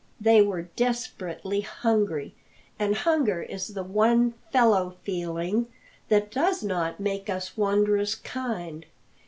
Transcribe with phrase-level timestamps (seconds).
[0.19, 2.33] They were desperately hungry,
[2.79, 5.67] and hunger is the one fellow feeling
[6.09, 8.87] that does not make us wondrous kind.